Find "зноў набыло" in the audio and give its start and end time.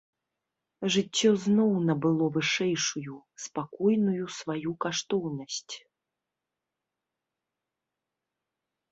1.43-2.25